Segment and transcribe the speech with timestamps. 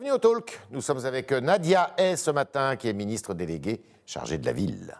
[0.00, 0.58] Bienvenue au Talk.
[0.70, 4.96] Nous sommes avec Nadia Hay ce matin, qui est ministre déléguée chargée de la ville.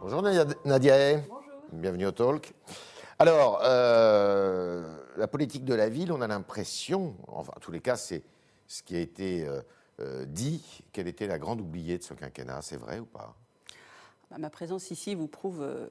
[0.00, 0.20] Bonjour
[0.64, 1.22] Nadia, Hay.
[1.28, 1.42] Bonjour.
[1.72, 2.52] Bienvenue au Talk.
[3.20, 7.94] Alors, euh, la politique de la ville, on a l'impression, enfin en tous les cas,
[7.94, 8.24] c'est
[8.66, 9.60] ce qui a été euh,
[10.00, 12.62] euh, dit, qu'elle était la grande oubliée de ce quinquennat.
[12.62, 13.36] C'est vrai ou pas?
[14.28, 15.86] Bah, ma présence ici vous prouve euh,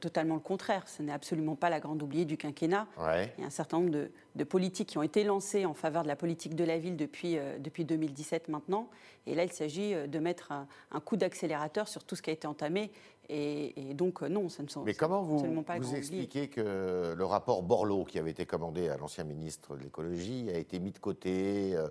[0.00, 0.86] totalement le contraire.
[0.88, 2.86] Ce n'est absolument pas la grande oubliée du quinquennat.
[2.98, 3.32] Ouais.
[3.38, 6.02] Il y a un certain nombre de, de politiques qui ont été lancées en faveur
[6.02, 8.88] de la politique de la ville depuis, euh, depuis 2017 maintenant.
[9.26, 12.30] Et là, il s'agit euh, de mettre un, un coup d'accélérateur sur tout ce qui
[12.30, 12.90] a été entamé.
[13.28, 15.98] Et, et donc, euh, non, ça ne sont Mais comment vous, absolument pas vous oubliée.
[15.98, 20.58] expliquez que le rapport Borloo, qui avait été commandé à l'ancien ministre de l'écologie, a
[20.58, 21.88] été mis de côté euh,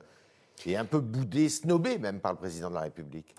[0.66, 3.36] et un peu boudé, snobé même par le président de la République?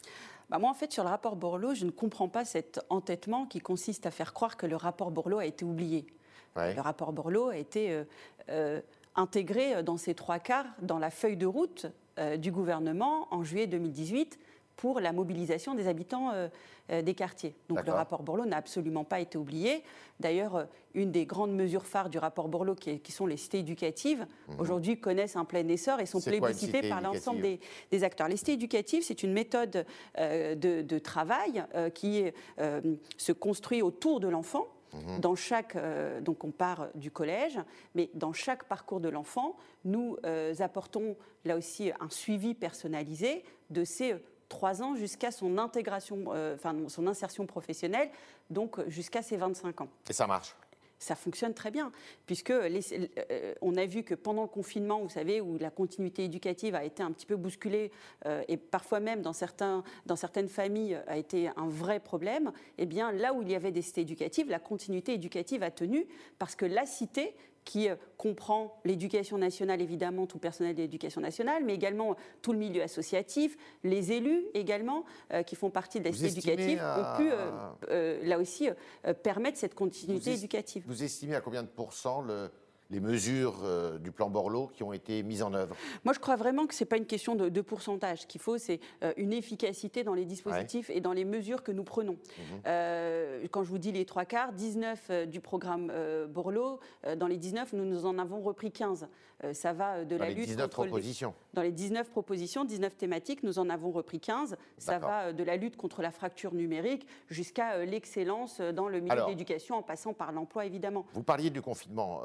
[0.49, 3.61] Bah, moi, en fait, sur le rapport Borloo, je ne comprends pas cet entêtement qui
[3.61, 6.07] consiste à faire croire que le rapport Borloo a été oublié.
[6.55, 6.75] Ouais.
[6.75, 8.05] Le rapport Borloo a été euh,
[8.49, 8.81] euh,
[9.15, 11.87] intégré dans ses trois quarts dans la feuille de route
[12.19, 14.39] euh, du gouvernement en juillet 2018
[14.77, 16.49] pour la mobilisation des habitants euh,
[16.91, 17.55] euh, des quartiers.
[17.69, 19.83] Donc le rapport Borloo n'a absolument pas été oublié.
[20.21, 24.27] D'ailleurs, euh, une des grandes mesures phares du rapport Borloo, qui, sont les cités éducatives,
[24.59, 26.41] aujourd'hui connaissent un plein essor et sont Mhm.
[26.41, 27.61] Plébiscitées cité par l'ensemble des,
[27.91, 28.29] des acteurs.
[28.29, 29.87] Les cités éducatives, c'est une méthode
[30.19, 32.25] euh, de, de travail euh, qui
[32.59, 32.81] euh,
[33.17, 34.67] se construit autour de l'enfant.
[34.93, 35.21] Mhm.
[35.21, 35.77] Dans chaque,
[36.23, 37.59] donc on part du collège,
[37.95, 40.17] mais dans chaque parcours de l'enfant, nous
[40.61, 44.15] apportons là aussi un suivi personnalisé de ces
[44.47, 48.11] euh, trois ans jusqu'à son intégration, euh, enfin son insertion professionnelle,
[48.51, 49.89] donc euh, jusqu'à ses 25 ans.
[50.09, 50.55] Et ça marche?
[50.99, 51.93] Ça fonctionne très bien,
[52.25, 56.25] puisque les- euh, on a vu que pendant le confinement, vous savez, où la continuité
[56.25, 57.91] éducative a été un petit peu bousculée,
[58.25, 62.87] euh, et parfois même dans, certains, dans certaines familles a été un vrai problème, eh
[62.87, 66.07] bien là où il y avait des cités éducatives, la continuité éducative a tenu,
[66.39, 67.35] parce que la cité
[67.67, 72.53] qui euh, comprend l'éducation nationale, évidemment, tout le personnel de l'éducation nationale, mais également tout
[72.55, 77.15] le milieu associatif, les élus également, euh, qui font partie de la cité éducative, à-
[77.15, 77.51] ont pu, euh,
[77.91, 78.71] euh, là aussi,
[79.05, 80.85] euh, permettre cette continuité Vous est- éducative.
[80.87, 82.49] Vous estimez à combien de pourcents le-
[82.91, 85.75] les mesures euh, du plan Borloo qui ont été mises en œuvre
[86.05, 88.23] Moi, je crois vraiment que ce n'est pas une question de, de pourcentage.
[88.23, 91.73] Ce qu'il faut, c'est euh, une efficacité dans les dispositifs et dans les mesures que
[91.73, 92.13] nous prenons.
[92.39, 92.45] Mhm.
[92.67, 95.93] Euh, quand je vous dis les trois quarts, 19 euh, du programme
[96.29, 96.79] Borloo,
[97.17, 99.09] dans les 19, nous, nous en avons repris 15.
[99.45, 101.35] Euh, ça va de Dans la les lutte 19 contre les- propositions.
[101.53, 104.57] dans les 19 propositions, 19 thématiques, nous en avons repris 15.
[104.79, 109.27] Ça va de la lutte contre la fracture numérique jusqu'à l'excellence dans le milieu Alors.
[109.27, 111.05] de l'éducation, en passant par l'emploi, évidemment.
[111.13, 112.23] Vous parliez du confinement.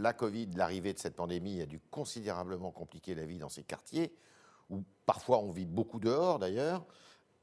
[0.00, 4.14] La Covid, l'arrivée de cette pandémie a dû considérablement compliquer la vie dans ces quartiers,
[4.70, 6.86] où parfois on vit beaucoup dehors d'ailleurs.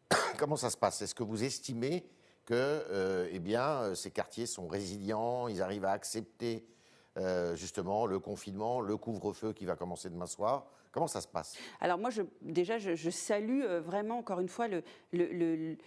[0.39, 1.01] Comment ça se passe?
[1.03, 2.09] Est-ce que vous estimez
[2.45, 6.65] que euh, eh bien, euh, ces quartiers sont résilients, ils arrivent à accepter
[7.17, 10.65] euh, justement le confinement, le couvre-feu qui va commencer demain soir?
[10.91, 11.55] Comment ça se passe?
[11.79, 12.09] Alors moi,
[12.41, 15.77] déjà, je, salue vraiment, encore une fois, le,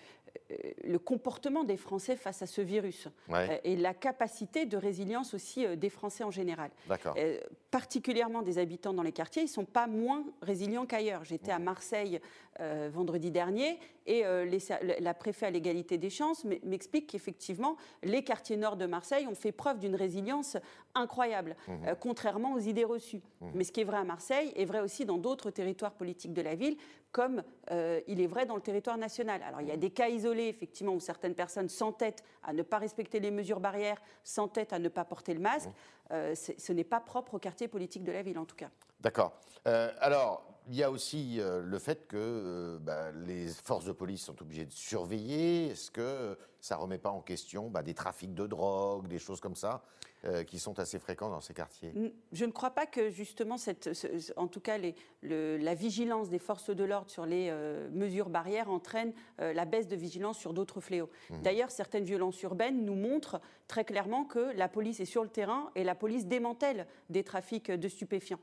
[0.84, 3.48] le comportement des Français face à ce virus Ouais.
[3.50, 6.70] Euh, et la capacité de résilience aussi euh, des Français en général.
[7.16, 7.38] Euh,
[7.70, 11.24] particulièrement des habitants dans les quartiers, ils ne sont pas moins résilients qu'ailleurs.
[11.24, 11.58] J'étais à.
[11.60, 12.20] Marseille
[12.58, 13.78] euh, vendredi dernier
[14.10, 14.58] et euh, les
[15.00, 19.52] la préfet à l'égalité des chances m'explique qu'effectivement, les quartiers nord de Marseille ont fait
[19.52, 20.56] preuve d'une résilience
[20.94, 21.86] incroyable, Mhm.
[21.86, 23.22] euh, contrairement aux idées reçues.
[23.54, 26.42] Mais ce qui est vrai à Marseille est vrai aussi dans d'autres territoires politiques de
[26.42, 26.76] la ville,
[27.12, 29.42] comme euh, il est vrai dans le territoire national.
[29.46, 32.78] Alors il y a des cas isolés, effectivement, où certaines personnes s'entêtent à ne pas
[32.78, 35.70] respecter les mesures barrières, s'entêtent à ne pas porter le masque.
[36.10, 38.70] Euh, c'est- ce n'est pas propre au quartier politique de la ville, en tout cas.
[39.00, 39.32] D'accord.
[39.64, 44.22] Alors, il y a aussi euh, le fait que euh, bah, les forces de police
[44.22, 45.66] sont obligées de surveiller.
[45.70, 49.40] Est-ce que ça ne remet pas en question bah, des trafics de drogue, des choses
[49.40, 49.82] comme ça,
[50.24, 51.92] euh, qui sont assez fréquents dans ces quartiers
[52.32, 55.74] Je ne crois pas que justement, cette, ce- ce- en tout cas, les- le- la
[55.74, 59.96] vigilance des forces de l'ordre sur les euh, mesures barrières entraîne euh, la baisse de
[59.96, 61.08] vigilance sur d'autres fléaux.
[61.42, 65.70] D'ailleurs, certaines violences urbaines nous montrent très clairement que la police est sur le terrain
[65.74, 68.40] et la police démantèle des trafics de stupéfiants.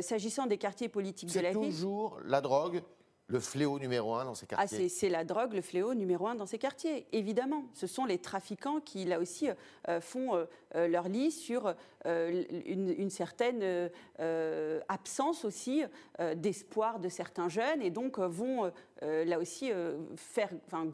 [0.00, 1.70] S'agissant des quartiers politiques de C'est la ville.
[1.70, 2.82] toujours la drogue,
[3.30, 4.78] le fléau numéro un dans ces Ah, quartiers.
[4.78, 7.64] c'est c'est la drogue, le fléau numéro un dans ces quartiers, évidemment.
[7.74, 9.48] Ce sont les trafiquants qui, là aussi,
[9.88, 10.44] euh, font euh,
[10.74, 11.74] euh, leur lit sur
[12.06, 13.88] euh, une, une certaine euh,
[14.18, 15.84] euh, absence aussi
[16.18, 18.70] euh, d'espoir de certains jeunes et donc euh, vont, euh,
[19.02, 20.84] euh, là aussi, euh, faire, enfin,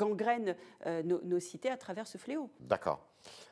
[0.86, 2.50] euh, nos, nos cités à travers ce fléau.
[2.60, 3.06] D'accord.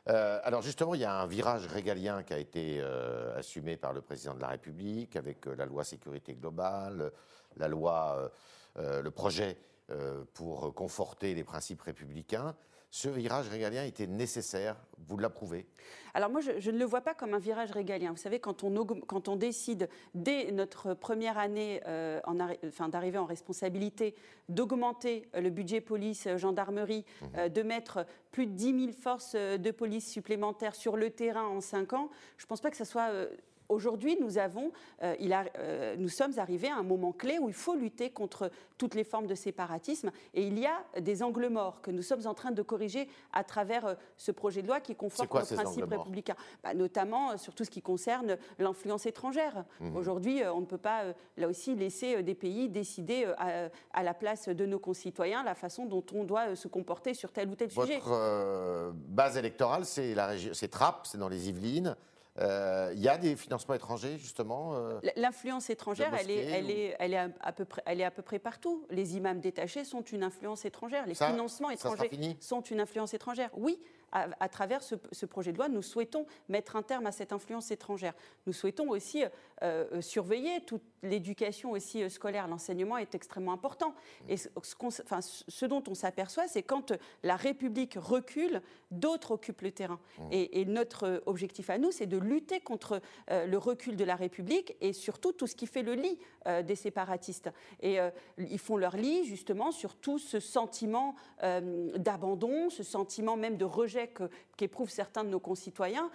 [0.09, 3.93] Euh, alors justement, il y a un virage régalien qui a été euh, assumé par
[3.93, 7.11] le président de la République avec euh, la loi sécurité globale,
[7.57, 8.29] la loi, euh, euh,
[8.77, 9.57] le projet
[9.91, 12.57] euh, pour conforter les principes républicains.
[12.91, 15.67] ce virage régalien était nécessaire, vous l'approuvez?
[16.15, 18.13] Alors moi, je, ne le vois pas comme un virage régalien.
[18.13, 22.19] Vous savez, quand on, quand on décide, dès notre première année euh,
[22.65, 24.15] enfin, d'arriver en responsabilité,
[24.49, 27.27] d'augmenter le budget police, gendarmerie, mmh.
[27.37, 31.61] euh, de mettre plus de 10 000 forces de police supplémentaires sur le terrain en
[31.61, 33.29] 5 ans, je ne pense pas que ça soit euh,
[33.69, 34.73] Aujourd'hui, nous, avons,
[35.03, 38.11] euh, il a, euh, nous sommes arrivés à un moment clé où il faut lutter
[38.11, 40.11] contre toutes les formes de séparatisme.
[40.35, 43.43] Et il y a des angles morts que nous sommes en train de corriger à
[43.43, 46.37] travers euh, ce projet de loi qui conforte nos principes républicains.
[46.63, 49.65] Bah, notamment sur tout ce qui concerne l'influence étrangère.
[49.81, 49.97] Mmh.
[49.97, 51.05] Aujourd'hui, on ne peut pas,
[51.37, 56.05] là aussi, laisser des pays décider à, la place de nos concitoyens la façon dont
[56.15, 57.99] on doit se comporter sur tel ou tel sujet.
[57.99, 61.97] Votre base électorale, c'est Trappes, c'est dans les Yvelines.
[62.41, 66.97] Euh, il y a des financements étrangers, justement euh, L'influence étrangère, elle est, elle, est,
[66.99, 68.85] elle, est à peu près, elle est à peu près partout.
[68.91, 71.07] Les imams détachés sont une influence étrangère.
[71.07, 72.11] Les financements étrangers
[72.41, 73.51] sont une influence étrangère.
[73.57, 73.79] Oui,
[74.11, 78.15] à, travers ce, projet de loi, nous souhaitons mettre un terme à cette influence étrangère.
[78.47, 79.25] Nous souhaitons aussi
[79.65, 83.95] euh, surveiller toute l'éducation aussi euh, scolaire, l'enseignement est extrêmement important.
[84.29, 89.71] Et ce, enfin, ce dont on s'aperçoit, c'est quand la République recule, d'autres occupent le
[89.73, 90.01] terrain.
[90.19, 90.23] Mmh.
[90.33, 93.01] Et, notre objectif à nous, c'est de lutter contre
[93.31, 96.19] euh, le recul de la République et surtout tout ce qui fait le lit
[96.65, 97.51] des séparatistes.
[97.81, 97.97] Et
[98.37, 104.13] ils font leur lit justement sur tout ce sentiment d'abandon, ce sentiment même de rejet
[104.57, 106.11] qu'éprouvent certains de nos concitoyens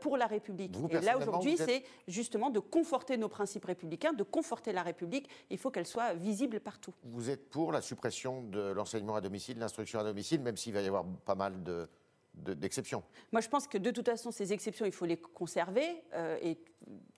[0.00, 0.74] pour la République.
[0.90, 5.28] et là, aujourd'hui, c'est justement de conforter nos principes républicains, de conforter la République.
[5.50, 6.94] Il faut qu'elle soit visible partout.
[7.02, 10.80] Vous êtes pour la suppression de l'enseignement à domicile, l'instruction à domicile, même s'il va
[10.80, 11.88] y avoir pas mal de,
[12.34, 13.02] d'exceptions
[13.32, 16.02] Moi, je pense que de toute façon, ces exceptions, il faut les conserver.
[16.14, 16.58] Euh, et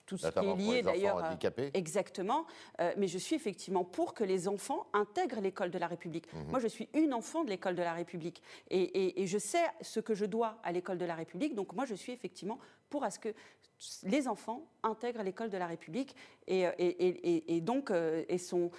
[0.05, 1.37] tout ce qui est lié d'ailleurs.
[1.73, 2.45] Exactement.
[2.79, 6.31] Euh, mais je suis effectivement pour que les enfants intègrent l'école de la République.
[6.33, 6.49] Mhm.
[6.49, 8.41] Moi, je suis une enfant de l'école de la République.
[8.69, 11.55] Et, je sais ce que je dois à l'école de la République.
[11.55, 12.59] Donc, moi, je suis effectivement
[12.89, 13.33] pour à ce que
[14.03, 16.15] les enfants intègrent l'école de la République.
[16.47, 18.71] Et, et donc, et sont,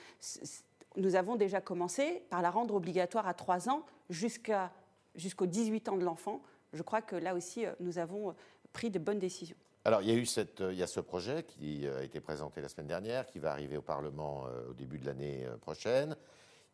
[0.96, 4.72] nous avons déjà commencé par la rendre obligatoire à 3 ans jusqu'à
[5.18, 6.40] jusqu'aux 18 ans de l'enfant.
[6.72, 8.34] Je crois que là aussi, euh, nous avons
[8.72, 9.56] pris de bonnes décisions.
[9.84, 13.26] Alors, il y a eu a ce projet qui a été présenté la semaine dernière,
[13.26, 16.16] qui va arriver au Parlement euh, au début de l'année euh, prochaine.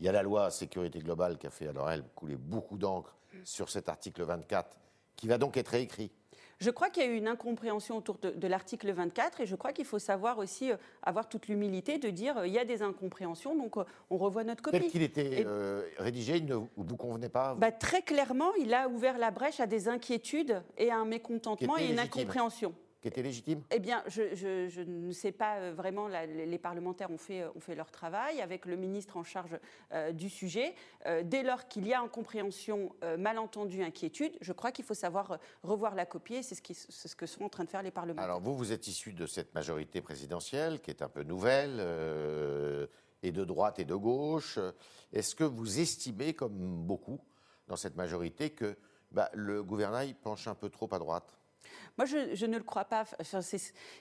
[0.01, 3.17] Il y a la loi sécurité globale qui a fait, alors elle, couler beaucoup d'encre
[3.45, 4.77] sur cet article 24,
[5.17, 6.11] qui va donc être réécrit.
[6.65, 9.75] Je crois qu'il y a eu une incompréhension autour de, l'article 24 et je crois
[9.75, 13.55] qu'il faut savoir aussi euh, avoir toute l'humilité de dire il y a des incompréhensions,
[13.55, 14.81] donc on revoit notre copie.
[14.81, 15.47] Tel qu'il était
[15.99, 19.67] rédigé, il ne vous convenait pas bah, Très clairement, il a ouvert la brèche à
[19.67, 23.63] des inquiétudes et à un mécontentement et une incompréhension qui était légitime?
[23.71, 26.09] Eh bien, je, ne sais pas euh, vraiment.
[26.09, 29.59] les parlementaires ont fait, ont fait leur travail avec le ministre en charge
[29.93, 30.75] euh, du sujet.
[31.05, 35.95] Euh, dès lors qu'il y a incompréhension, malentendu, inquiétude, je crois qu'il faut savoir revoir
[35.95, 36.43] la copie.
[36.43, 38.25] C'est ce, ce que sont en train de faire les parlementaires.
[38.25, 41.81] Alors vous, vous êtes issu de cette majorité présidentielle qui est un peu nouvelle.
[43.23, 44.59] et de droite et de gauche.
[45.13, 47.21] Est-ce que vous estimez, comme beaucoup
[47.69, 48.79] dans cette majorité, que
[49.13, 51.35] bah, le gouvernail penche un peu trop à droite?
[51.97, 53.05] Moi, je, ne le crois pas.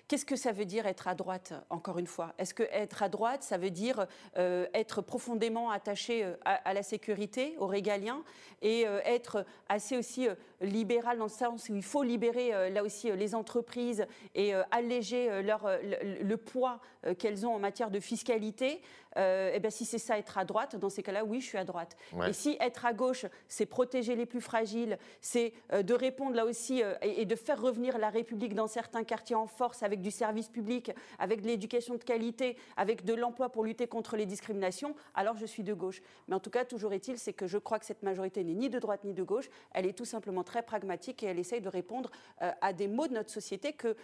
[0.07, 2.33] Qu'est-ce que ça veut dire être à droite, encore une fois?
[2.39, 4.07] Est-ce que être à droite, ça veut dire
[4.37, 8.23] euh, être profondément attaché euh, à, la sécurité, aux régaliens,
[8.63, 10.27] et euh, être assez aussi
[10.63, 14.05] libéral dans le sens où il faut libérer là aussi les entreprises
[14.35, 16.79] et alléger leur, le, poids
[17.19, 18.81] qu'elles ont en matière de fiscalité
[19.15, 21.57] et eh bien, si c'est ça être à droite, dans ces cas-là, oui, je suis
[21.59, 21.95] à droite.
[22.27, 26.81] Et si être à gauche, c'est protéger les plus fragiles, c'est de répondre là aussi
[27.03, 30.91] et de faire revenir la République dans certains quartiers en force avec du service public,
[31.19, 35.45] avec de l'éducation de qualité, avec de l'emploi pour lutter contre les discriminations, alors je
[35.45, 36.01] suis de gauche.
[36.27, 38.69] Mais en tout cas, toujours est-il, c'est que je crois que cette majorité n'est ni
[38.69, 41.69] de droite ni de gauche, elle est tout simplement très pragmatique et elle essaye de
[41.69, 43.95] répondre euh, à des maux de notre société que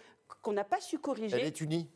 [0.42, 1.36] qu'on n'a pas su corriger.
[1.36, 1.90] Elle est unie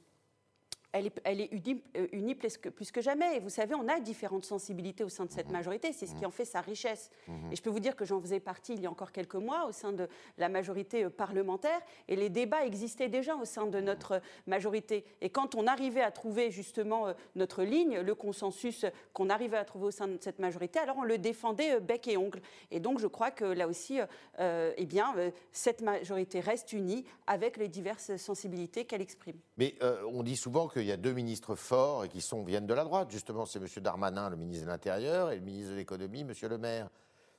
[0.94, 1.06] elle
[1.40, 1.50] est,
[1.96, 2.56] euh, unie, plus,
[2.92, 3.36] que, jamais.
[3.36, 5.54] Et vous savez, on a différentes sensibilités au sein de cette mhm.
[5.54, 5.92] majorité.
[5.92, 6.26] C'est ce qui mhm.
[6.26, 7.10] en fait sa richesse.
[7.26, 7.52] Mhm.
[7.52, 9.66] Et je peux vous dire que j'en faisais partie il y a encore quelques mois
[9.66, 10.08] au sein de
[10.38, 11.80] la majorité euh, parlementaire.
[12.06, 15.04] Et les débats existaient déjà au sein de notre majorité.
[15.20, 19.64] Et quand on arrivait à trouver justement euh, notre ligne, le consensus qu'on arrivait à
[19.64, 22.40] trouver au sein de cette majorité, alors on le défendait bec et ongle.
[22.70, 23.98] Et donc je crois que là aussi,
[24.38, 25.14] eh bien,
[25.52, 29.36] cette majorité reste unie avec les diverses sensibilités qu'elle exprime.
[29.56, 29.74] Mais
[30.12, 32.74] on dit souvent que il y a deux ministres forts et qui sont, viennent de
[32.74, 33.10] la droite.
[33.10, 33.66] Justement, c'est M.
[33.82, 36.32] Darmanin, le ministre de l'Intérieur, et le ministre de l'Économie, M.
[36.42, 36.88] Le Maire.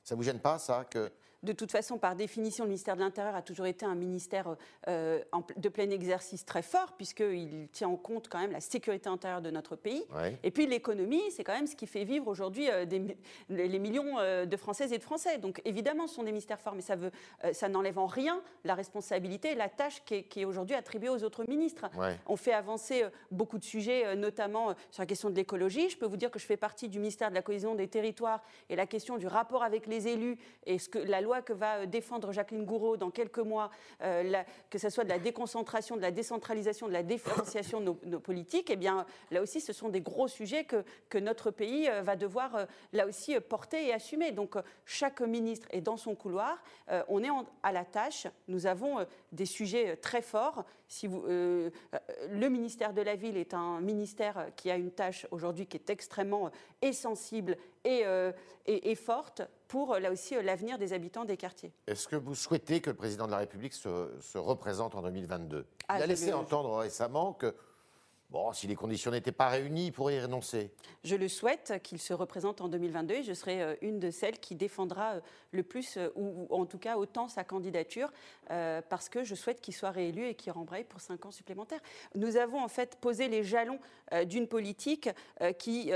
[0.02, 1.10] Ça vous gêne pas, ça que
[1.42, 4.56] de toute façon, par définition, le ministère de l'Intérieur a toujours été un ministère
[4.88, 5.22] euh,
[5.56, 9.50] de plein exercice très fort, puisqu'il tient en compte quand même la sécurité intérieure de
[9.50, 10.04] notre pays.
[10.42, 12.84] Et puis l'économie, c'est quand même ce qui fait vivre aujourd'hui euh,
[13.48, 15.38] les millions euh, de Françaises et de Français.
[15.38, 17.10] Donc évidemment, ce sont des ministères forts, mais ça, veut,
[17.52, 21.44] ça n'enlève en rien la responsabilité et la tâche qui est, aujourd'hui attribuée aux autres
[21.48, 21.86] ministres.
[22.26, 25.90] On fait avancer beaucoup de sujets, notamment sur la question de l'écologie.
[25.90, 28.42] Je peux vous dire que je fais partie du ministère de la cohésion des territoires
[28.68, 31.78] et la question du rapport avec les élus et ce que la loi que va
[31.78, 33.70] euh, défendre Jacqueline Gouraud dans quelques mois,
[34.02, 38.20] euh, que ce soit de la déconcentration, de la décentralisation, de la différenciation de nos,
[38.20, 42.02] politiques, eh bien, là aussi, ce sont des gros sujets que, que notre pays euh,
[42.02, 44.32] va devoir, là aussi, porter et assumer.
[44.32, 46.62] Donc, chaque ministre est dans son couloir.
[47.08, 47.28] on est
[47.62, 48.26] à la tâche.
[48.48, 50.64] Nous avons des sujets très forts.
[50.88, 55.76] Si le ministère de la Ville est un ministère qui a une tâche aujourd'hui qui
[55.76, 56.50] est extrêmement
[56.82, 58.04] essentible et,
[58.66, 61.72] et, et forte pour là aussi l'avenir des habitants des quartiers.
[61.86, 65.98] Est-ce que vous souhaitez que le président de la République se, représente en 2022 ah,
[65.98, 67.54] Il a laissé entendre récemment que
[68.30, 70.72] Bon, si les conditions n'étaient pas réunies, il pourrait y renoncer.
[71.04, 74.40] Je le souhaite qu'il se représente en 2022 et je serai euh, une de celles
[74.40, 75.20] qui défendra euh,
[75.52, 78.12] le plus, euh, ou, en tout cas autant sa candidature,
[78.88, 81.80] parce que je souhaite qu'il soit réélu et qu'il rembraye pour cinq ans supplémentaires.
[82.14, 83.78] Nous avons en fait posé les jalons
[84.26, 85.08] d'une politique
[85.58, 85.92] qui,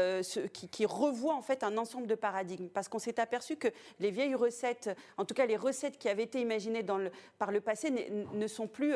[0.86, 3.68] revoit en fait un ensemble de paradigmes, parce qu'on s'est aperçu que
[4.00, 6.84] les vieilles recettes, en tout cas les recettes qui avaient été imaginées
[7.38, 7.90] par le passé,
[8.32, 8.94] ne sont plus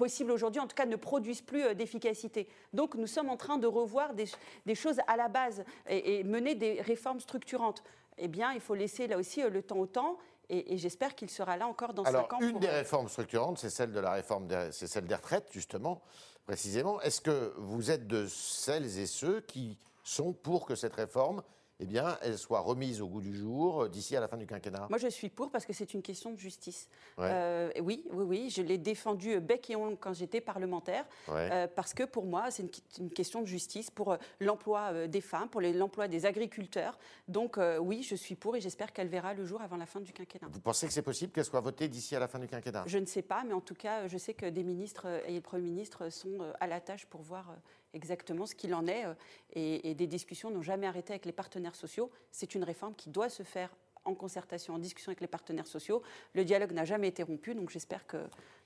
[0.00, 2.48] possibles aujourd'hui, en tout cas, ne produisent plus euh, d'efficacité.
[2.72, 6.80] Donc nous sommes en train de revoir des, choses à la base et, mener des
[6.80, 7.82] réformes structurantes.
[8.16, 10.16] Eh bien, il faut laisser là aussi euh, le temps au temps
[10.48, 12.40] et, j'espère qu'il sera là encore dans Alors, cinq ans.
[12.40, 16.00] Une des réformes structurantes, c'est celle de la réforme, c'est celle des retraites, justement,
[16.46, 17.00] précisément.
[17.02, 21.42] Est-ce que vous êtes de celles et ceux qui sont pour que cette réforme
[21.80, 24.46] eh bien, elle soit remise au goût du jour euh, d'ici à la fin du
[24.46, 26.88] quinquennat Moi, je suis pour parce que c'est une question de justice.
[27.18, 31.94] Euh, oui, oui, oui, je l'ai défendu bec et ongle quand j'étais parlementaire, euh, parce
[31.94, 32.64] que pour moi, c'est
[32.98, 36.98] une, question de justice pour l'emploi des femmes, pour l'emploi des agriculteurs.
[37.28, 40.12] Donc, oui, je suis pour et j'espère qu'elle verra le jour avant la fin du
[40.12, 40.48] quinquennat.
[40.50, 42.84] Vous pensez que c'est possible qu'elle soit votée d'ici à la fin du quinquennat?
[42.86, 45.40] Je ne sais pas, mais en tout cas, je sais que des ministres et le
[45.40, 47.54] Premier ministre sont à la tâche pour voir
[47.94, 49.04] exactement ce qu'il en est.
[49.06, 49.14] Euh,
[49.54, 52.10] et, des discussions n'ont jamais arrêté avec les partenaires sociaux.
[52.30, 56.02] C'est une réforme qui doit se faire en concertation, en discussion avec les partenaires sociaux.
[56.34, 58.18] Le dialogue n'a jamais été rompu, donc j'espère que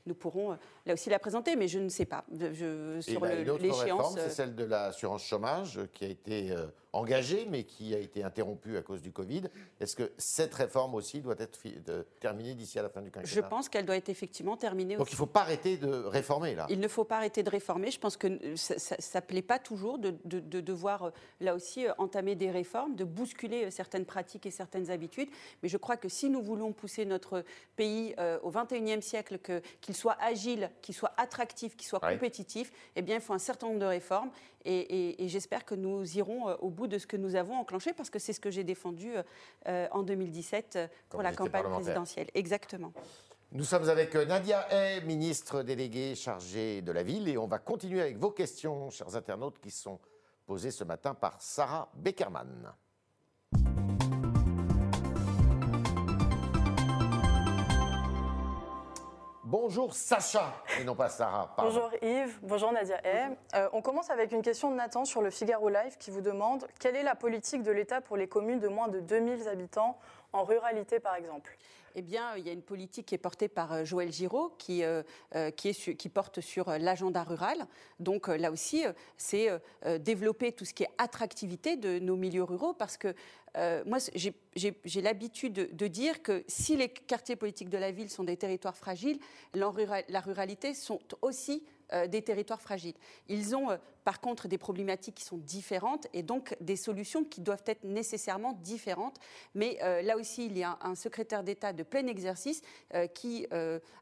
[0.07, 0.57] nous pourrons euh,
[0.87, 2.25] là aussi la présenter, mais je ne sais pas.
[2.33, 4.15] Je, sur l'échéance.
[4.15, 8.23] C'est euh, celle de l'assurance chômage qui a été euh, engagée, mais qui a été
[8.23, 9.45] interrompue à cause du Covid.
[9.81, 11.59] Est-ce que cette réforme aussi doit être
[12.21, 13.33] terminée d'ici à la fin du quinquennat?
[13.33, 14.97] Je pense qu'elle doit être effectivement terminée.
[14.97, 16.67] Donc il ne faut pas arrêter de réformer là.
[16.69, 17.91] Il ne faut pas arrêter de réformer.
[17.91, 22.51] Je pense que ça ne plaît pas toujours de, de, devoir là aussi entamer des
[22.51, 25.29] réformes, de bousculer certaines pratiques et certaines habitudes.
[25.63, 27.45] Mais je crois que si nous voulons pousser notre
[27.77, 29.39] pays au XXIe siècle,
[29.81, 33.67] qu'il soit agile, qu'il soit attractif, qu'il soit compétitif, eh bien, il faut un certain
[33.67, 34.31] nombre de réformes.
[34.65, 38.11] Et, j'espère que nous irons euh, au bout de ce que nous avons enclenché, parce
[38.11, 39.13] que c'est ce que j'ai défendu
[39.67, 42.29] euh, en 2017 euh, pour la campagne présidentielle.
[42.35, 42.93] Exactement.
[43.53, 48.01] Nous sommes avec Nadia Hay, ministre déléguée chargée de la ville, et on va continuer
[48.01, 50.01] avec vos questions, chers internautes, qui sont
[50.47, 52.73] posées ce matin par Sarah Beckerman.
[59.57, 61.55] Bonjour Sacha, et non pas Sarah.
[61.57, 63.01] Bonjour Yves, bonjour Nadia.
[63.55, 66.67] Euh, on commence avec une question de Nathan sur le Figaro Live qui vous demande
[66.81, 69.97] quelle est la politique de l'État pour les communes de moins de 2000 habitants
[70.33, 71.57] en ruralité par exemple?
[71.95, 74.83] Eh bien, il y a une politique qui est portée par euh, Joël Giraud, qui,
[74.83, 75.03] euh,
[75.51, 77.67] qui porte sur l'agenda rural.
[78.01, 78.85] Donc là aussi,
[79.17, 79.49] c'est
[80.01, 83.15] développer tout ce qui est attractivité de nos milieux ruraux, parce que
[83.57, 83.99] euh, moi,
[84.57, 88.77] j'ai l'habitude de, dire que si les quartiers politiques de la ville sont des territoires
[88.77, 89.19] fragiles,
[89.55, 91.63] la, ruralité sont aussi
[91.95, 92.95] euh, des territoires fragiles.
[93.29, 97.41] Ils ont euh, par contre des problématiques qui sont différentes et donc des solutions qui
[97.41, 99.17] doivent être nécessairement différentes.
[99.55, 102.61] Mais là aussi, il y a un, secrétaire d'État de plein exercice
[103.15, 103.47] qui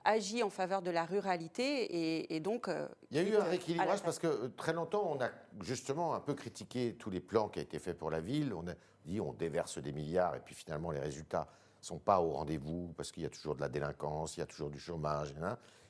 [0.05, 2.69] agit en faveur de la ruralité et, donc...
[3.13, 5.31] il y a eu un rééquilibrage parce que très longtemps, on a
[5.61, 8.53] justement un peu critiqué tous les plans qui ont été faits pour la ville.
[8.53, 11.49] On a, dit on déverse des milliards et puis finalement les résultats
[11.81, 14.43] ne sont pas au rendez-vous parce qu'il y a toujours de la délinquance, il y
[14.43, 15.35] a toujours du chômage,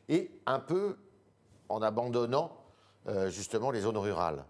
[0.09, 0.97] et un peu
[1.73, 2.53] en abandonnant
[3.09, 4.45] euh, justement les zones rurales.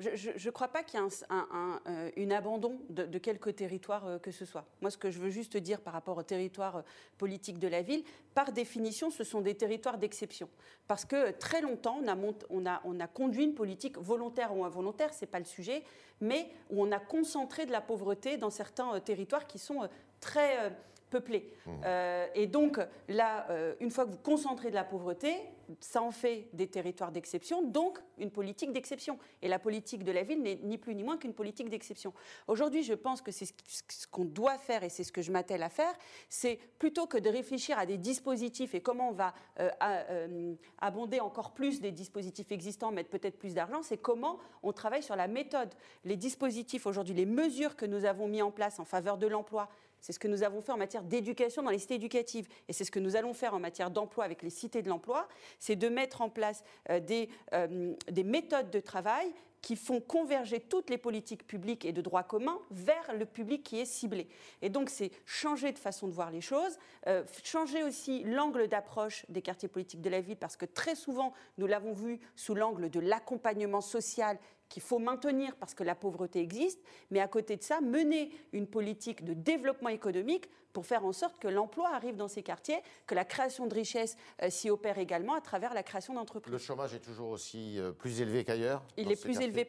[0.00, 4.32] Je ne crois pas qu'il y ait un, euh, abandon de, quelques territoires euh, que
[4.32, 4.64] ce soit.
[4.80, 6.82] Moi, ce que je veux juste dire par rapport au territoire
[7.16, 8.02] politique de la ville,
[8.34, 10.48] par définition, ce sont des territoires d'exception.
[10.88, 12.16] Parce que très longtemps, on a,
[12.50, 15.84] on, a, on a, conduit une politique volontaire ou involontaire, ce n'est pas le sujet,
[16.20, 19.88] mais où on a concentré de la pauvreté dans certains territoires qui sont
[20.18, 20.72] très
[21.14, 21.48] peuplées.
[21.84, 25.32] Euh, et donc, là, euh, une fois que vous concentrez de la pauvreté,
[25.80, 29.16] ça en fait des territoires d'exception, donc une politique d'exception.
[29.42, 32.12] Et la politique de la ville n'est ni plus ni moins qu'une politique d'exception.
[32.48, 35.62] Aujourd'hui, je pense que c'est ce qu'on doit faire, et c'est ce que je m'attelle
[35.62, 35.94] à faire,
[36.28, 41.52] c'est plutôt que de réfléchir à des dispositifs et comment on va euh, abonder encore
[41.52, 45.70] plus des dispositifs existants, mettre peut-être plus d'argent, c'est comment on travaille sur la méthode.
[46.04, 49.68] Les dispositifs aujourd'hui, les mesures que nous avons mis en place en faveur de l'emploi,
[50.04, 52.46] c'est ce que nous avons fait en matière d'éducation dans les cités éducatives.
[52.68, 55.26] Et c'est ce que nous allons faire en matière d'emploi avec les cités de l'emploi.
[55.58, 59.32] C'est de mettre en place euh, des, euh, des méthodes de travail
[59.62, 63.80] qui font converger toutes les politiques publiques et de droit commun vers le public qui
[63.80, 64.28] est ciblé.
[64.60, 69.24] Et donc, c'est changer de façon de voir les choses, euh, changer aussi l'angle d'approche
[69.30, 72.90] des quartiers politiques de la ville, parce que très souvent, nous l'avons vu sous l'angle
[72.90, 76.80] de l'accompagnement social qu'il faut maintenir parce que la pauvreté existe,
[77.10, 81.38] mais à côté de ça, mener une politique de développement économique pour faire en sorte
[81.38, 85.34] que l'emploi arrive dans ces quartiers, que la création de richesses euh, s'y opère également
[85.34, 86.52] à travers la création d'entreprises.
[86.52, 89.66] Le chômage est toujours aussi euh, plus élevé qu'ailleurs Il est plus élevé,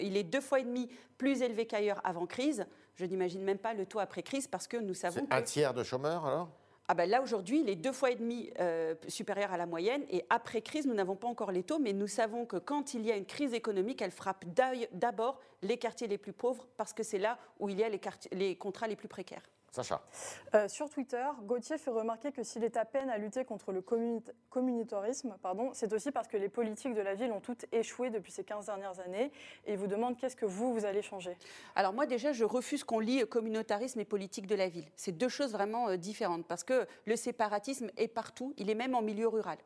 [0.00, 2.66] il est deux fois et demi plus élevé qu'ailleurs avant crise.
[2.96, 5.26] Je n'imagine même pas le taux après crise parce que nous savons.
[5.30, 6.48] un tiers de chômeurs alors?
[6.90, 10.04] Ah ben là, aujourd'hui, il est deux fois et demi euh, supérieur à la moyenne.
[10.08, 13.04] Et après crise, nous n'avons pas encore les taux, mais nous savons que quand il
[13.04, 14.46] y a une crise économique, elle frappe
[14.92, 18.00] d'abord les quartiers les plus pauvres, parce que c'est là où il y a les,
[18.32, 19.42] les contrats les plus précaires.
[19.70, 20.00] Sacha.
[20.54, 23.82] Euh, sur Twitter, Gauthier fait remarquer que s'il est à peine à lutter contre le
[24.50, 25.36] communautarisme,
[25.74, 28.66] c'est aussi parce que les politiques de la ville ont toutes échoué depuis ces 15
[28.66, 29.30] dernières années.
[29.66, 31.36] Et il vous demande qu'est-ce que vous, vous allez changer?
[31.74, 34.86] Alors moi déjà, je refuse qu'on lie communautarisme et politique de la ville.
[34.96, 38.94] C'est deux choses vraiment euh, différentes parce que le séparatisme est partout, il est même
[38.94, 39.58] en milieu rural.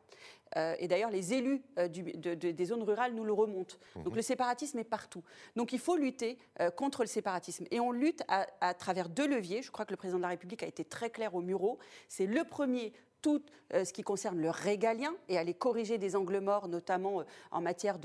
[0.57, 3.75] Euh, et d'ailleurs, les élus euh, des zones rurales nous le remontent.
[3.95, 4.15] Donc mhm.
[4.15, 5.23] le séparatisme est partout.
[5.55, 7.65] Donc il faut lutter euh, contre le séparatisme.
[7.71, 9.61] Et on lutte à, travers deux leviers.
[9.61, 11.79] Je crois que le président de la République a été très clair au Murau.
[12.07, 13.41] C'est le premier, tout
[13.71, 17.97] ce qui concerne le régalien et aller corriger des angles morts, notamment en matière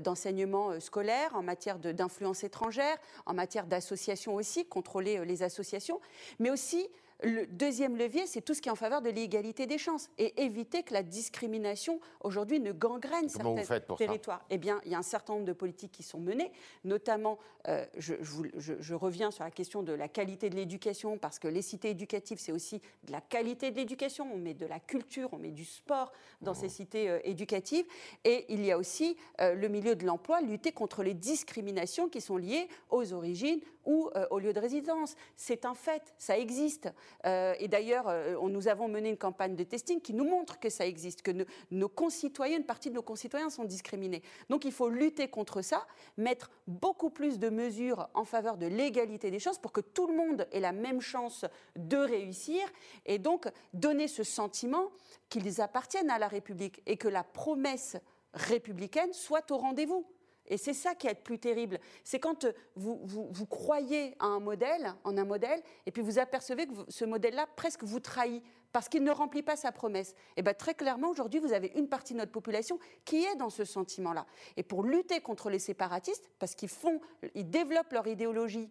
[0.00, 6.00] d'enseignement scolaire, en matière d'influence étrangère, en matière d'association aussi, contrôler les associations,
[6.38, 6.88] mais aussi
[7.22, 10.42] le deuxième levier, c'est tout ce qui est en faveur de l'égalité des chances et
[10.42, 14.44] éviter que la discrimination aujourd'hui ne gangrène certains territoires.
[14.50, 16.52] Eh bien, il y a un certain nombre de politiques qui sont menées,
[16.84, 21.62] notamment, euh, je, reviens sur la question de la qualité de l'éducation, parce que les
[21.62, 24.28] cités éducatives, c'est aussi de la qualité de l'éducation.
[24.32, 27.86] On met de la culture, on met du sport dans ces cités euh, éducatives.
[28.24, 32.20] Et il y a aussi euh, le milieu de l'emploi, lutter contre les discriminations qui
[32.20, 35.16] sont liées aux origines ou au lieu de résidence.
[35.34, 36.88] C'est un fait, ça existe.
[37.26, 40.70] Euh, et d'ailleurs, euh, nous avons mené une campagne de testing qui nous montre que
[40.70, 41.32] ça existe, que
[41.70, 44.22] nos concitoyens, une partie de nos concitoyens sont discriminés.
[44.50, 49.30] Donc il faut lutter contre ça, mettre beaucoup plus de mesures en faveur de l'égalité
[49.30, 51.44] des chances pour que tout le monde ait la même chance
[51.76, 52.62] de réussir
[53.06, 54.90] et donc donner ce sentiment
[55.28, 57.96] qu'ils appartiennent à la République et que la promesse
[58.34, 60.06] républicaine soit au rendez-vous.
[60.52, 61.80] Et c'est ça qui est plus terrible.
[62.04, 66.18] C'est quand euh, vous, vous, croyez à un modèle, en un modèle, et puis vous
[66.18, 70.14] apercevez que ce modèle-là presque vous trahit parce qu'il ne remplit pas sa promesse.
[70.36, 73.48] Et bien très clairement, aujourd'hui, vous avez une partie de notre population qui est dans
[73.48, 74.26] ce sentiment-là.
[74.58, 77.00] Et pour lutter contre les séparatistes, parce qu'ils font,
[77.34, 78.68] ils développent leur idéologie,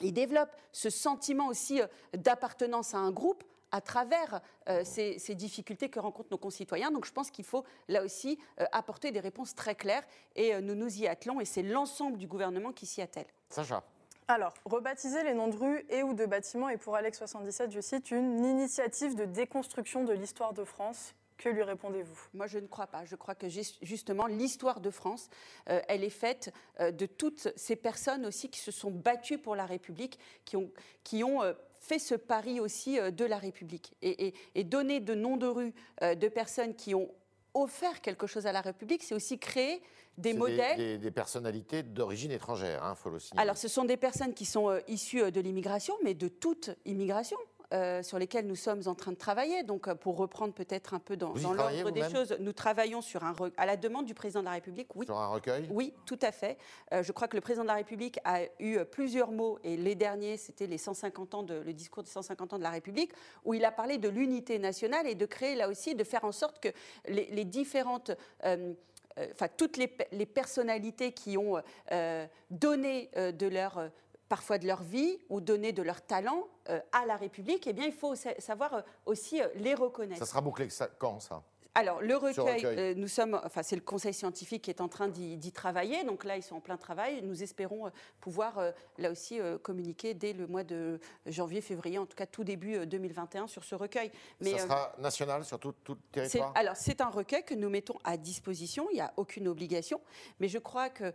[0.00, 5.88] ils développent ce sentiment aussi euh, d'appartenance à un groupe, à travers euh, ces, difficultés
[5.88, 6.90] que rencontrent nos concitoyens.
[6.90, 10.02] Donc je pense qu'il faut là aussi euh, apporter des réponses très claires
[10.36, 13.26] et euh, nous nous y attelons et c'est l'ensemble du gouvernement qui s'y attelle.
[13.48, 13.82] Sacha.
[14.28, 17.80] Alors, rebaptiser les noms de rues et ou de bâtiments est pour Alex 77, je
[17.80, 21.14] cite, une initiative de déconstruction de l'histoire de France.
[21.36, 22.28] Que lui répondez-vous?
[22.34, 23.04] Moi, je ne crois pas.
[23.06, 25.30] Je crois que justement, l'histoire de France,
[25.64, 30.18] elle est faite de toutes ces personnes aussi qui se sont battues pour la République,
[30.44, 30.70] qui ont,
[31.02, 31.40] qui ont
[31.80, 36.14] fait ce pari aussi euh, de la République et, donner de noms de rues euh,
[36.14, 37.10] de personnes qui ont
[37.54, 39.82] offert quelque chose à la République, c'est aussi créer
[40.16, 41.00] des modèles.
[41.00, 43.42] Des, personnalités d'origine étrangère, il hein, faut le signaler.
[43.42, 47.38] Alors, ce sont des personnes qui sont euh, issues de l'immigration, mais de toute immigration.
[47.72, 49.62] Euh, sur lesquels nous sommes en train de travailler.
[49.62, 53.32] Donc, euh, pour reprendre peut-être un peu dans, l'ordre des choses, nous travaillons sur un
[53.56, 54.88] à la demande du président de la République.
[54.96, 55.06] Oui.
[55.06, 55.68] Sur un recueil?
[55.70, 56.58] Oui, tout à fait.
[56.92, 59.94] Euh, je crois que le président de la République a eu plusieurs mots, et les
[59.94, 63.12] derniers, c'était les 150 ans de, le discours des 150 ans de la République,
[63.44, 66.32] où il a parlé de l'unité nationale et de créer là aussi, de faire en
[66.32, 66.70] sorte que
[67.06, 68.10] les, différentes
[68.42, 69.86] enfin toutes les,
[70.26, 71.62] personnalités qui ont
[72.50, 73.90] donné de leur
[74.30, 77.84] parfois de leur vie ou donner de leur talent euh, à la République, eh bien,
[77.84, 80.20] il faut savoir euh, aussi euh, les reconnaître.
[80.20, 81.42] Ça sera bouclé quand, ça?
[81.74, 85.08] Alors, le recueil, euh, nous sommes, enfin, c'est le conseil scientifique qui est en train
[85.08, 86.02] d'y travailler.
[86.04, 87.22] Donc là, ils sont en plein travail.
[87.22, 92.06] Nous espérons euh, pouvoir, euh, là aussi, communiquer dès le mois de janvier, février, en
[92.06, 94.10] tout cas tout début 2021, sur ce recueil.
[94.40, 97.70] Mais, Ça sera national sur tout, tout le territoire Alors, c'est un recueil que nous
[97.70, 98.88] mettons à disposition.
[98.90, 100.00] Il n'y a aucune obligation.
[100.40, 101.12] Mais je crois que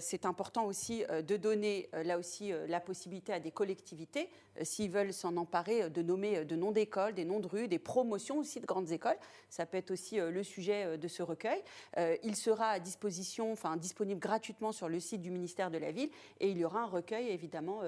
[0.00, 4.30] c'est important aussi de donner, là aussi, la possibilité à des collectivités,
[4.62, 8.38] s'ils veulent s'en emparer, de nommer de noms d'écoles, des noms de rues, des promotions
[8.38, 9.16] aussi de grandes écoles.
[9.48, 11.62] Ça peut être aussi euh, le sujet euh, de ce recueil.
[11.96, 15.90] Euh, il sera à disposition, enfin disponible gratuitement sur le site du ministère de la
[15.90, 17.80] Ville et il y aura un recueil évidemment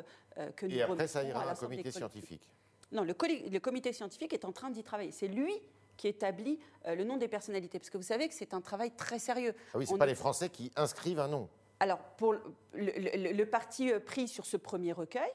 [0.56, 2.48] que nous Et après, ça ira à un comité scientifique
[2.92, 3.14] Non, le,
[3.50, 5.12] le comité scientifique est en train d'y travailler.
[5.12, 5.52] C'est lui
[5.96, 7.78] qui établit le nom des personnalités.
[7.78, 9.54] Parce que vous savez que c'est un travail très sérieux.
[9.74, 11.48] Ah oui, ce n'est pas les Français qui inscrivent un nom.
[11.80, 15.30] Alors, pour le, le parti pris sur ce premier recueil,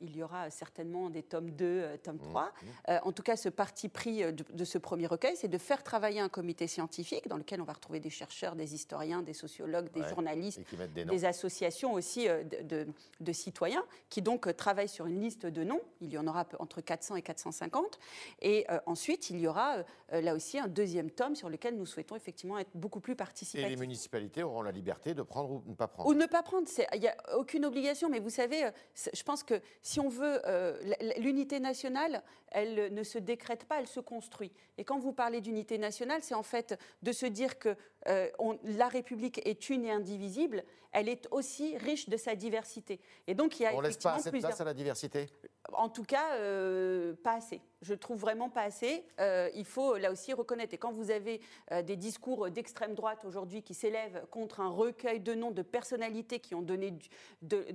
[0.00, 2.42] il y aura certainement des tomes 2, euh, tome 3.
[2.42, 2.68] Mmh, mmh.
[2.88, 6.20] euh, en tout cas, ce parti pris de, ce premier recueil, c'est de faire travailler
[6.20, 10.04] un comité scientifique dans lequel on va retrouver des chercheurs, des historiens, des sociologues, des
[10.08, 10.60] journalistes,
[10.94, 15.80] des, associations aussi de, citoyens qui donc travaillent sur une liste de noms.
[16.00, 17.98] Il y en aura entre 400 et 450.
[18.40, 22.58] Et ensuite, il y aura là aussi un deuxième tome sur lequel nous souhaitons effectivement
[22.58, 23.66] être beaucoup plus participatifs.
[23.66, 26.08] Et les municipalités auront la liberté de prendre ou ne pas prendre?
[26.08, 26.68] Ou ne pas prendre.
[26.94, 30.78] Il n'y a aucune obligation, mais vous savez, je pense que si on veut, euh,
[31.18, 34.52] l'unité nationale, elle ne se décrète pas, elle se construit.
[34.78, 37.74] Et quand vous parlez d'unité nationale, c'est en fait de se dire que
[38.08, 38.28] euh,
[38.64, 43.00] la République est une et indivisible, elle est aussi riche de sa diversité.
[43.26, 45.28] Et donc il y a on laisse pas assez de place à la diversité?
[45.74, 47.60] En tout cas, euh, pas assez.
[47.82, 49.04] Je trouve vraiment pas assez.
[49.20, 50.74] Euh, il faut là aussi reconnaître.
[50.74, 51.40] Et quand vous avez
[51.84, 56.54] des discours d'extrême droite aujourd'hui qui s'élèvent contre un recueil de noms de personnalités qui
[56.54, 56.94] ont donné
[57.42, 57.66] de,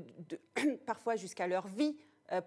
[0.85, 1.97] parfois jusqu'à leur vie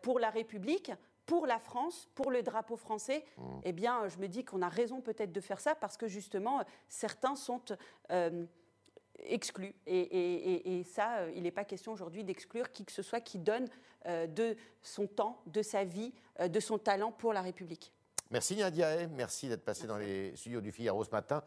[0.02, 0.92] pour la République,
[1.30, 3.42] pour la France, pour le drapeau français, mmh.
[3.62, 6.64] eh bien, je me dis qu'on a raison peut-être de faire ça parce que justement,
[6.88, 7.62] certains sont
[8.10, 8.46] euh,
[9.24, 9.74] exclus.
[9.86, 13.66] Et, ça, euh, il n'est pas question aujourd'hui d'exclure qui que ce soit qui donne
[14.06, 17.92] euh, de son temps, de sa vie, de son talent pour la République.
[18.30, 21.42] Merci Nadia, merci d'être passé dans les studios du Figaro ce matin,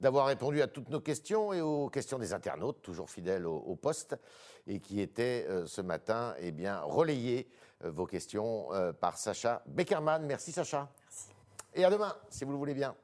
[0.00, 4.16] d'avoir répondu à toutes nos questions et aux questions des internautes, toujours fidèles au, poste,
[4.66, 7.48] et qui étaient ce matin eh bien, relayées
[7.84, 10.24] euh, vos questions euh, par Sacha Beckerman.
[10.26, 10.88] Merci Sacha.
[11.02, 11.28] Merci.
[11.74, 12.94] Et à demain, si vous le voulez bien.